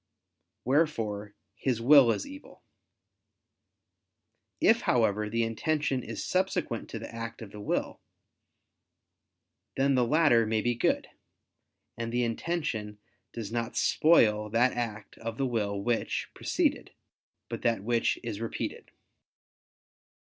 [0.65, 2.63] Wherefore his will is evil.
[4.59, 7.99] If, however, the intention is subsequent to the act of the will,
[9.77, 11.11] then the latter may be good:
[11.99, 12.97] and the intention
[13.31, 16.93] does not spoil that act of the will which preceded,
[17.47, 18.89] but that which is repeated.